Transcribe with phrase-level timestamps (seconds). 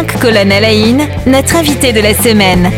[0.00, 2.70] 5 colonnes à la in, notre invité de la semaine.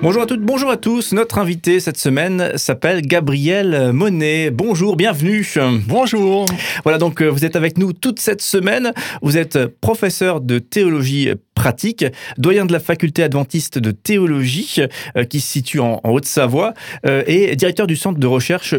[0.00, 1.12] Bonjour à toutes, bonjour à tous.
[1.12, 4.50] Notre invité cette semaine s'appelle Gabriel Monet.
[4.50, 5.46] Bonjour, bienvenue.
[5.86, 6.46] Bonjour.
[6.82, 8.92] Voilà, donc euh, vous êtes avec nous toute cette semaine.
[9.20, 12.06] Vous êtes professeur de théologie pratique,
[12.38, 14.76] doyen de la faculté adventiste de théologie
[15.16, 16.72] euh, qui se situe en, Haute-Savoie
[17.06, 18.74] euh, et directeur du centre de recherche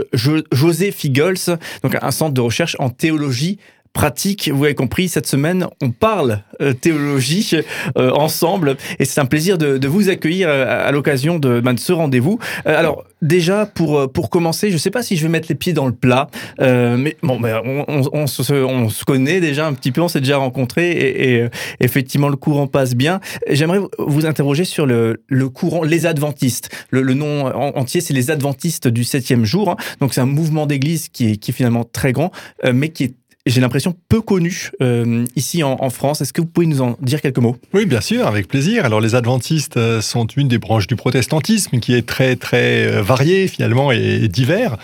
[0.52, 3.60] José Figols, donc un centre de recherche en théologie
[3.96, 4.52] pratique.
[4.54, 7.52] Vous avez compris, cette semaine, on parle euh, théologie
[7.98, 11.80] euh, ensemble et c'est un plaisir de, vous accueillir euh, à, l'occasion de, ben, de,
[11.80, 12.38] ce rendez-vous.
[12.66, 15.72] alors, déjà, pour, pour commencer, je ne sais pas si je vais mettre les pieds
[15.72, 16.28] dans le plat,
[16.60, 20.38] mais bon, ben, on, se, on, se, connaît déjà un petit peu, on s'est déjà
[20.38, 21.46] rencontrés et,
[21.80, 23.22] effectivement, le courant passe bien.
[23.50, 26.70] J'aimerais vous interroger sur le, le courant, les adventistes.
[26.90, 29.70] Le, nom entier, c'est les adventistes du septième jour.
[29.70, 29.78] Hein.
[30.02, 32.32] Donc, c'est un mouvement d'église qui est, qui est finalement très grand,
[32.74, 33.14] mais qui est
[33.46, 36.20] j'ai l'impression, peu connu euh, ici en, France.
[36.22, 37.58] Est-ce que vous pouvez nous en dire quelques mots?
[37.74, 38.86] Oui, bien sûr, avec plaisir.
[38.86, 43.04] Alors, les adventistes euh, sont une des branches du protestantisme qui est très, très euh,
[43.04, 44.78] variée finalement et, divers.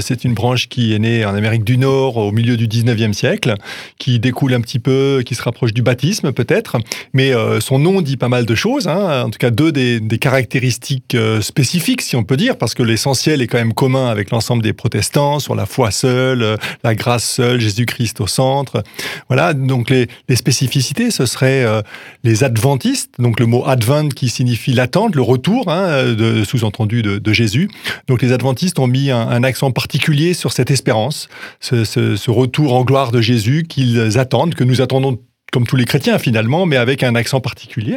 [0.00, 3.54] c'est une branche qui est née en Amérique du Nord au milieu du 19e siècle,
[3.98, 6.76] qui découle un petit peu, qui se rapproche du baptisme peut-être,
[7.12, 8.88] mais son nom dit pas mal de choses.
[8.88, 9.24] Hein.
[9.24, 13.42] En tout cas, deux des, des caractéristiques spécifiques, si on peut dire, parce que l'essentiel
[13.42, 17.60] est quand même commun avec l'ensemble des protestants sur la foi seule, la grâce seule,
[17.60, 18.82] Jésus Christ au centre.
[19.28, 21.82] Voilà, donc les, spécificités, ce seraient euh,
[22.22, 27.68] les adventistes, donc le mot advent qui signifie l'attente, le retour, hein, sous-entendu de, Jésus.
[28.06, 31.28] Donc les adventistes ont mis un, accent particulier sur cette espérance,
[31.60, 35.18] ce retour en gloire de Jésus qu'ils attendent, que nous attendons
[35.54, 37.94] comme tous les chrétiens finalement, mais avec un accent particulier.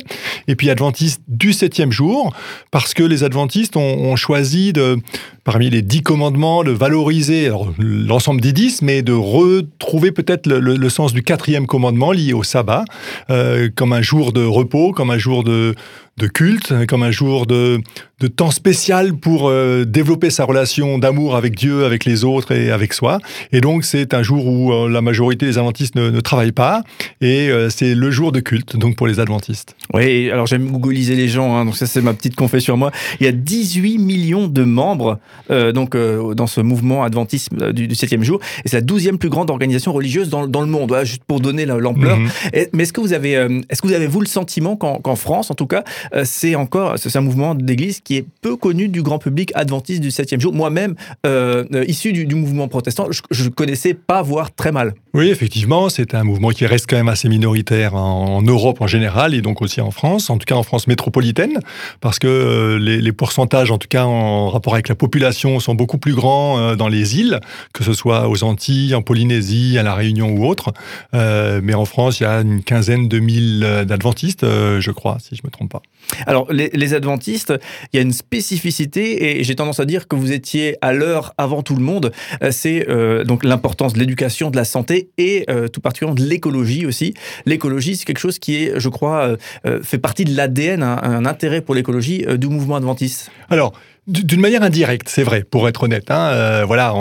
[0.47, 2.35] Et puis adventiste du septième jour,
[2.69, 4.97] parce que les adventistes ont, choisi de,
[5.43, 7.49] parmi les dix commandements, de valoriser
[7.79, 12.85] l'ensemble des dix, mais de retrouver peut-être le, sens du quatrième commandement lié au sabbat,
[13.31, 15.73] euh, comme un jour de repos, comme un jour de,
[16.17, 17.79] de culte, comme un jour de,
[18.19, 22.71] de temps spécial pour euh, développer sa relation d'amour avec Dieu, avec les autres et
[22.71, 23.19] avec soi.
[23.51, 26.81] Et donc c'est un jour où euh, la majorité des adventistes ne, ne travaillent pas
[27.21, 29.75] et euh, c'est le jour de culte donc pour les adventistes.
[29.93, 32.91] Oui, alors j'aime googliser les gens, hein, donc ça c'est ma petite confession à moi.
[33.19, 35.19] Il y a 18 millions de membres
[35.49, 39.93] donc dans ce mouvement adventiste du, 7e jour et c'est la 12e plus grande organisation
[39.93, 42.17] religieuse dans, dans le monde, juste pour donner l'ampleur.
[42.17, 42.29] Mhm.
[42.73, 43.33] Mais est-ce que vous avez
[43.69, 45.83] est-ce que vous avez vous le sentiment qu'en France en tout cas
[46.23, 50.11] c'est encore c'est un mouvement d'église qui est peu connu du grand public adventiste du
[50.11, 50.53] septième jour.
[50.53, 50.95] Moi-même,
[51.25, 54.93] euh, euh, issu du, mouvement protestant, je ne connaissais pas, voire très mal.
[55.17, 59.33] Oui, effectivement, c'est un mouvement qui reste quand même assez minoritaire en, Europe en général
[59.33, 61.59] et donc aussi en France, en tout cas en France métropolitaine,
[62.01, 66.13] parce que les, pourcentages, en tout cas en rapport avec la population, sont beaucoup plus
[66.13, 67.39] grands dans les îles,
[67.73, 70.71] que ce soit aux Antilles, en Polynésie, à La Réunion ou autre.
[71.13, 75.41] mais en France, il y a une quinzaine de mille d'adventistes, je crois, si je
[75.41, 75.81] ne me trompe pas.
[76.25, 77.53] Alors, les, adventistes,
[77.91, 81.33] il y a une spécificité, et j'ai tendance à dire que vous étiez à l'heure
[81.37, 82.11] avant tout le monde.
[82.43, 86.27] Euh, c'est euh, donc l'importance de l'éducation, de la santé et euh, tout particulièrement de
[86.27, 87.13] l'écologie aussi.
[87.45, 89.35] L'écologie, c'est quelque chose qui est, je crois,
[89.83, 93.31] fait partie de l'ADN, un, un, intérêt pour l'écologie du mouvement adventiste.
[93.49, 93.73] Alors,
[94.07, 96.09] d'une manière indirecte, c'est vrai, pour être honnête.
[96.11, 96.63] Hein.
[96.65, 96.93] voilà,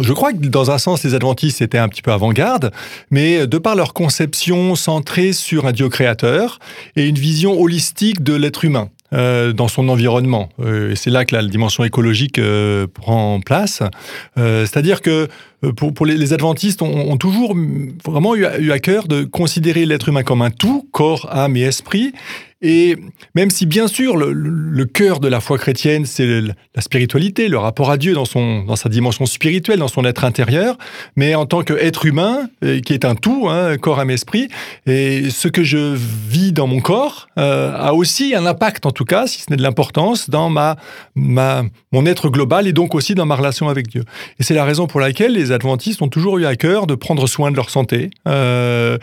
[0.00, 2.70] je crois que dans un sens, les adventistes étaient un petit peu avant-garde,
[3.10, 6.58] mais de par leur conception centrée sur un Dieu créateur
[6.96, 8.88] et une vision holistique de l'être humain.
[9.14, 10.48] Euh, dans son environnement.
[10.58, 13.80] Euh, c'est là que la dimension écologique euh, prend place.
[14.36, 15.28] C'est-à-dire que
[15.72, 17.56] pour, pour les, adventistes, ont, ont toujours
[18.04, 21.62] vraiment eu, eu, à cœur de considérer l'être humain comme un tout, corps, âme et
[21.62, 22.12] esprit,
[22.66, 22.96] et
[23.34, 26.26] même si, bien sûr, le, cœur de la foi chrétienne, c'est
[26.74, 30.24] la spiritualité, le rapport à Dieu dans, son, dans sa dimension spirituelle, dans son être
[30.24, 30.78] intérieur,
[31.14, 34.48] mais en tant qu'être humain, euh, qui est un tout, hein, corps, âme, esprit,
[34.86, 39.04] et ce que je vis dans mon corps euh, a aussi un impact, en tout
[39.04, 40.76] cas, si ce n'est de l'importance, dans ma,
[41.14, 44.04] ma, mon être global et donc aussi dans ma relation avec Dieu.
[44.40, 47.26] Et c'est la raison pour laquelle les adventistes ont toujours eu à cœur de prendre
[47.26, 48.10] soin de leur santé.
[48.28, 48.98] Euh,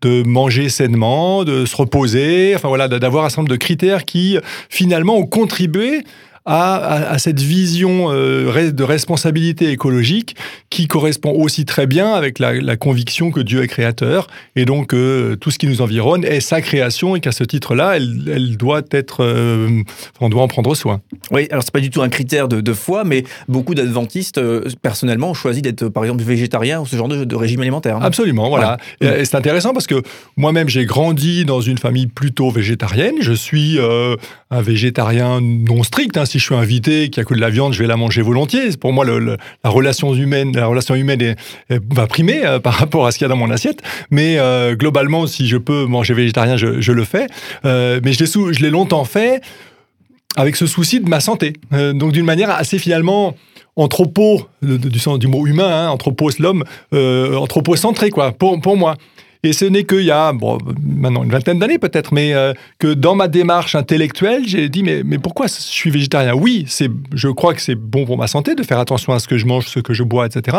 [0.00, 4.38] de manger sainement, de se reposer, enfin voilà, d'avoir un certain nombre de critères qui
[4.68, 6.04] finalement ont contribué
[6.50, 10.34] à, cette vision euh, de responsabilité écologique
[10.78, 15.34] qui correspond aussi très bien avec la, conviction que Dieu est créateur et donc euh,
[15.34, 19.24] tout ce qui nous environne est sa création et qu'à ce titre-là, elle, doit être,
[19.24, 19.82] euh,
[20.20, 21.00] on doit en prendre soin.
[21.32, 24.40] Oui, alors c'est pas du tout un critère de, foi, mais beaucoup d'adventistes
[24.80, 27.98] personnellement ont choisi d'être par exemple végétarien ou ce genre de, régime alimentaire.
[28.00, 28.76] Absolument, voilà.
[29.00, 30.00] Et, c'est intéressant parce que
[30.36, 33.16] moi-même j'ai grandi dans une famille plutôt végétarienne.
[33.20, 33.80] Je suis
[34.50, 37.50] un végétarien non strict, hein, si je suis invité, qu'il n'y a que de la
[37.50, 38.76] viande, je vais la manger volontiers.
[38.80, 41.34] Pour moi, le, la relation humaine, la relation humaine
[41.70, 43.82] va primer par rapport à ce qu'il y a dans mon assiette.
[44.10, 44.38] Mais
[44.72, 47.26] globalement, si je peux manger végétarien, je, le fais.
[47.64, 49.40] mais je l'ai longtemps fait
[50.36, 51.54] avec ce souci de ma santé.
[51.72, 53.34] donc d'une manière assez finalement
[53.78, 58.96] anthropo, du sens du mot humain, hein, anthropos l'homme, euh, anthropocentré quoi, pour moi.
[59.42, 62.92] Et ce n'est qu'il y a, bon, maintenant une vingtaine d'années peut-être, mais euh, que
[62.92, 66.34] dans ma démarche intellectuelle, j'ai dit, mais, mais pourquoi je suis végétarien?
[66.34, 69.28] Oui, c'est, je crois que c'est bon pour ma santé de faire attention à ce
[69.28, 70.58] que je mange, ce que je bois, etc.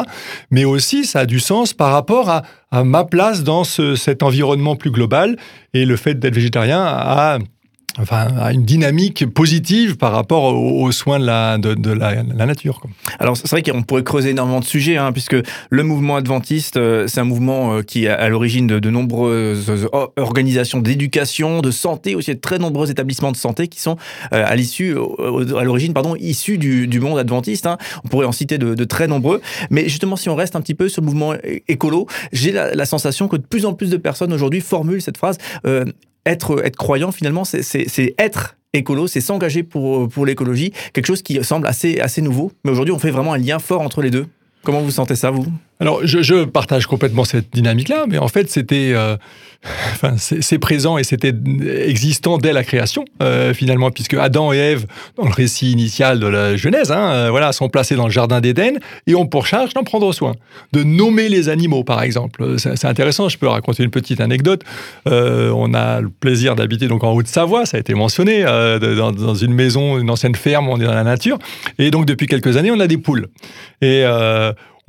[0.52, 2.44] Mais aussi, ça a du sens par rapport à,
[2.84, 5.38] ma place dans ce, cet environnement plus global.
[5.74, 7.40] Et le fait d'être végétarien a
[7.98, 11.58] enfin, à une dynamique positive par rapport aux, soins de la,
[12.46, 12.82] nature.
[13.20, 15.36] Alors, c'est vrai qu'on pourrait creuser énormément de sujets, hein, puisque
[15.70, 20.08] le mouvement adventiste, euh, c'est un mouvement euh, qui est à l'origine de, nombreuses euh,
[20.18, 23.98] organisations d'éducation, de santé, aussi de très nombreux établissements de santé qui sont
[24.32, 27.66] à l'issue, à l'origine, pardon, issus du, monde adventiste.
[27.66, 27.78] Hein.
[28.04, 29.42] On pourrait en citer de, très nombreux.
[29.70, 31.34] Mais justement, si on reste un petit peu sur le mouvement
[31.68, 35.38] écolo, j'ai la, sensation que de plus en plus de personnes aujourd'hui formulent cette phrase
[36.30, 41.68] être, croyant, finalement, c'est être écolo, c'est s'engager pour, pour l'écologie, quelque chose qui semble
[41.68, 42.52] assez, assez nouveau.
[42.64, 44.28] Mais aujourd'hui, on fait vraiment un lien fort entre les deux.
[44.64, 45.46] Comment vous sentez ça, vous?
[45.82, 49.16] Alors, je, partage complètement cette dynamique-là, mais en fait, c'était, euh,
[49.94, 51.34] enfin, c'est présent et c'était
[51.86, 56.28] existant dès la création, euh, finalement, puisque Adam et Ève, dans le récit initial de
[56.28, 58.78] la Genèse, hein, euh, voilà, sont placés dans le jardin d'Éden
[59.08, 60.34] et ont pour charge d'en prendre soin,
[60.74, 62.56] de nommer les animaux, par exemple.
[62.58, 63.30] C'est intéressant.
[63.30, 64.64] Je peux raconter une petite anecdote.
[65.06, 69.54] on a le plaisir d'habiter donc en Haute-Savoie, ça a été mentionné, dans, dans, une
[69.54, 71.38] maison, une ancienne ferme, on est dans la nature,
[71.78, 73.28] et donc depuis quelques années, on a des poules.
[73.82, 74.04] Et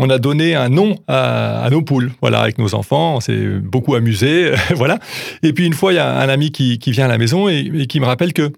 [0.03, 3.17] on a donné un nom à, nos poules, voilà, avec nos enfants.
[3.17, 4.99] On s'est beaucoup amusé, voilà.
[5.43, 7.87] Et puis une fois, il y a un ami qui, vient à la maison et,
[7.87, 8.51] qui me rappelle que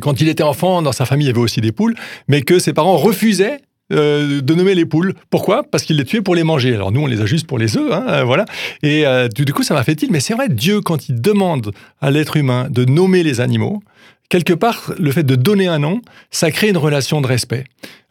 [0.00, 1.94] quand il était enfant, dans sa famille, il y avait aussi des poules,
[2.26, 3.58] mais que ses parents refusaient
[3.92, 5.14] euh, de nommer les poules.
[5.30, 5.62] Pourquoi?
[5.62, 6.74] Parce qu'il les tuait pour les manger.
[6.74, 8.46] Alors nous, on les a juste pour les œufs, hein, voilà.
[8.82, 10.10] Et euh, du coup, ça m'a fait il.
[10.10, 11.70] Mais c'est vrai, Dieu, quand il demande
[12.00, 13.80] à l'être humain de nommer les animaux,
[14.28, 16.00] quelque part, le fait de donner un nom,
[16.30, 17.64] ça crée une relation de respect.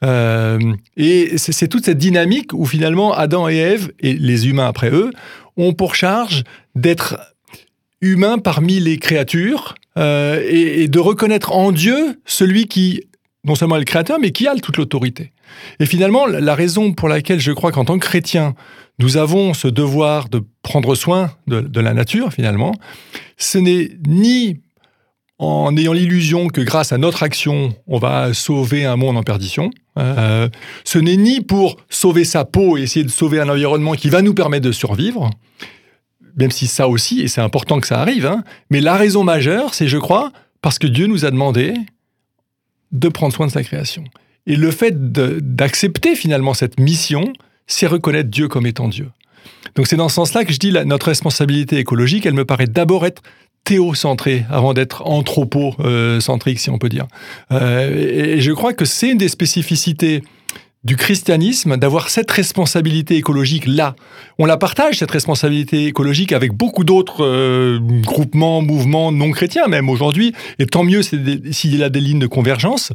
[0.03, 0.59] Euh,
[0.97, 5.11] et c'est toute cette dynamique où finalement Adam et Ève, et les humains après eux,
[5.57, 6.43] ont pour charge
[6.75, 7.19] d'être
[8.01, 13.01] humains parmi les créatures euh, et, de reconnaître en Dieu celui qui,
[13.43, 15.31] non seulement est le créateur, mais qui a toute l'autorité.
[15.79, 18.55] Et finalement, la raison pour laquelle je crois qu'en tant que chrétien,
[18.99, 22.73] nous avons ce devoir de prendre soin de, de la nature, finalement,
[23.37, 24.59] ce n'est ni
[25.39, 29.71] en ayant l'illusion que grâce à notre action, on va sauver un monde en perdition.
[29.97, 30.47] Euh,
[30.83, 34.21] ce n'est ni pour sauver sa peau et essayer de sauver un environnement qui va
[34.21, 35.29] nous permettre de survivre,
[36.37, 39.73] même si ça aussi, et c'est important que ça arrive, hein, mais la raison majeure,
[39.73, 40.31] c'est, je crois,
[40.61, 41.73] parce que Dieu nous a demandé
[42.91, 44.03] de prendre soin de sa création.
[44.45, 47.33] Et le fait d'accepter finalement cette mission,
[47.67, 49.09] c'est reconnaître Dieu comme étant Dieu.
[49.75, 53.05] Donc c'est dans ce sens-là que je dis notre responsabilité écologique, elle me paraît d'abord
[53.05, 53.21] être
[53.63, 57.07] théocentré avant d'être anthropocentrique, si on peut dire.
[57.51, 60.21] Euh, et je crois que c'est une des spécificités
[60.83, 63.95] du christianisme d'avoir cette responsabilité écologique là.
[64.37, 69.89] On la partage, cette responsabilité écologique, avec beaucoup d'autres euh, groupements, mouvements non chrétiens même
[69.89, 72.91] aujourd'hui, et tant mieux s'il y a des lignes de convergence.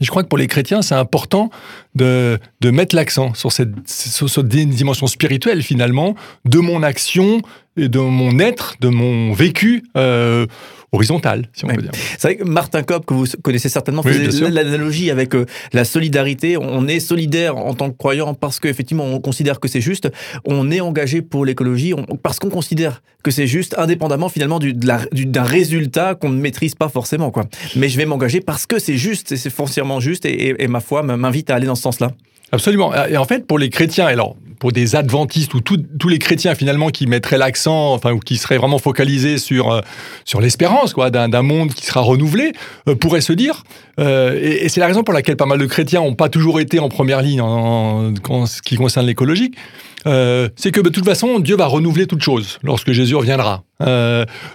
[0.00, 1.50] Je crois que pour les chrétiens, c'est important
[1.94, 6.14] de, mettre l'accent sur cette, sur cette dimension spirituelle, finalement,
[6.44, 7.40] de mon action
[7.76, 10.46] de mon être, de mon vécu euh,
[10.92, 11.90] horizontal, si on peut dire.
[12.18, 16.56] C'est vrai que Martin Kopp, que vous connaissez certainement, faisait l'analogie avec euh, la solidarité.
[16.56, 20.10] On est solidaire en tant que croyant parce qu'effectivement, on considère que c'est juste.
[20.44, 21.92] On est engagé pour l'écologie
[22.22, 27.30] parce qu'on considère que c'est juste, indépendamment finalement d'un résultat qu'on ne maîtrise pas forcément.
[27.30, 27.44] Quoi.
[27.74, 31.02] Mais je vais m'engager parce que c'est juste, c'est foncièrement juste, et, et ma foi
[31.02, 32.12] m'invite à aller dans ce sens-là.
[32.52, 32.94] Absolument.
[33.06, 36.88] Et en fait, pour les chrétiens, alors pour des adventistes ou tous les chrétiens finalement
[36.88, 39.80] qui mettraient l'accent, enfin ou qui seraient vraiment focalisés sur euh,
[40.24, 42.52] sur l'espérance quoi d'un monde qui sera renouvelé,
[42.88, 43.64] euh, pourraient se dire.
[43.98, 46.78] Euh, et, c'est la raison pour laquelle pas mal de chrétiens n'ont pas toujours été
[46.78, 48.12] en première ligne en,
[48.46, 49.56] ce qui concerne l'écologique.
[50.04, 53.64] c'est que de toute façon Dieu va renouveler toute chose lorsque Jésus reviendra.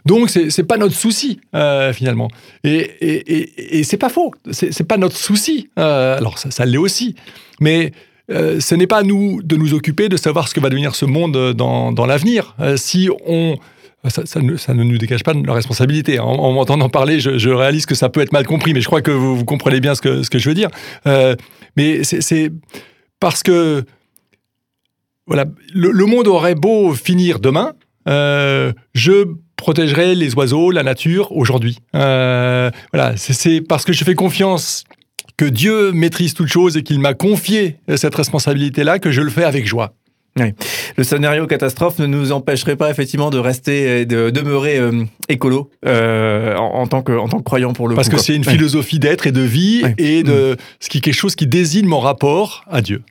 [0.06, 1.40] Donc c'est pas notre souci
[1.94, 2.30] finalement.
[2.64, 4.32] Et, et, et c'est pas faux.
[4.52, 5.70] C'est pas notre souci.
[5.76, 7.16] alors ça, l'est aussi.
[7.60, 7.92] Mais
[8.32, 10.96] euh, ce n'est pas à nous de nous occuper de savoir ce que va devenir
[10.96, 12.56] ce monde euh, dans, l'avenir.
[12.60, 13.58] Euh, si on
[14.08, 16.20] ça, ne, nous dégage pas de la responsabilité.
[16.20, 19.02] En, en m'entendant parler, je, réalise que ça peut être mal compris, mais je crois
[19.02, 20.70] que vous, comprenez bien ce que, je veux dire.
[21.06, 21.36] Euh,
[21.78, 22.52] mais c'est
[23.20, 23.84] parce que
[25.28, 27.74] voilà, le, monde aurait beau finir demain,
[28.08, 31.78] euh, je protégerai les oiseaux, la nature aujourd'hui.
[31.96, 34.84] Euh, voilà, c'est parce que je fais confiance
[35.38, 39.44] que Dieu maîtrise toutes choses et qu'il m'a confié cette responsabilité-là, que je le fais
[39.44, 39.94] avec joie.
[40.40, 40.54] Oui.
[40.96, 46.56] Le scénario catastrophe ne nous empêcherait pas effectivement de rester de demeurer euh, écolo euh,
[46.56, 48.16] en, tant que, en tant que croyant pour le Parce coup.
[48.16, 49.94] que c'est une philosophie d'être et de vie Ouais.
[49.98, 53.04] et de ce qui est quelque chose qui désigne mon rapport à Dieu.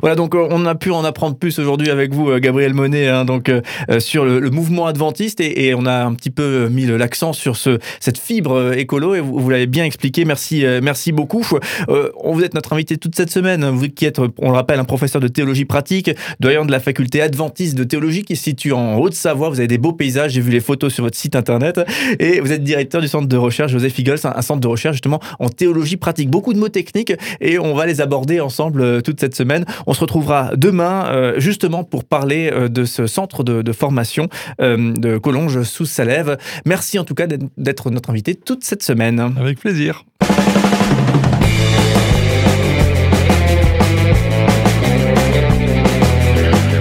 [0.00, 3.08] Voilà, donc euh, on a pu en apprendre plus aujourd'hui avec vous, euh, Gabriel Monet,
[3.08, 3.60] hein, donc euh,
[3.98, 8.18] sur le, mouvement adventiste et, on a un petit peu mis l'accent sur ce, cette
[8.18, 10.24] fibre écolo et vous, l'avez bien expliqué.
[10.24, 11.44] Merci, merci beaucoup.
[11.88, 13.64] Euh, vous êtes notre invité toute cette semaine.
[13.70, 17.20] Vous qui êtes, on le rappelle, un professeur de théologie pratique, doyen de la faculté
[17.20, 19.48] adventiste de théologie qui se situe en Haute-Savoie.
[19.48, 20.32] Vous avez des beaux paysages.
[20.32, 21.80] J'ai vu les photos sur votre site internet
[22.20, 25.20] et vous êtes directeur du centre de recherche Joseph Eagles, un, centre de recherche justement
[25.40, 26.30] en théologie pratique.
[26.30, 29.53] Beaucoup de mots techniques et on va les aborder ensemble toute cette semaine.
[29.86, 34.28] On se retrouvera demain euh, justement pour parler euh, de ce centre de, de formation
[34.60, 36.36] euh, de Collonges sous Salève.
[36.66, 39.34] Merci en tout cas d'être- notre invité toute cette semaine.
[39.38, 40.04] Avec plaisir.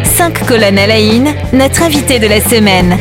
[0.04, 1.00] Cinq colonnes à la
[1.52, 2.98] notre invité de la semaine.